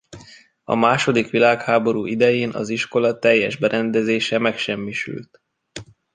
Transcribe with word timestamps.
A 0.63 0.75
második 0.75 1.29
világháború 1.29 2.05
idején 2.05 2.49
az 2.49 2.69
iskola 2.69 3.19
teljes 3.19 3.57
berendezése 3.57 4.37
megsemmisült. 4.39 5.41